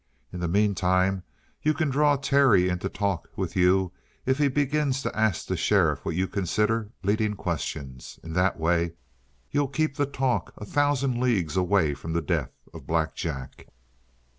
[0.33, 1.21] In the meantime
[1.61, 3.91] you can draw Terry into talk with you
[4.25, 8.19] if he begins to ask the sheriff what you consider leading questions.
[8.23, 8.93] In that way,
[9.51, 13.67] you'll keep the talk a thousand leagues away from the death of Black Jack."